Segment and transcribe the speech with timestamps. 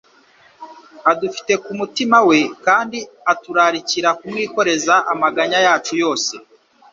[1.11, 2.97] Adufite ku mutima we, kandi
[3.31, 6.33] aturarikira kumwikoreza amanganya yacu yose.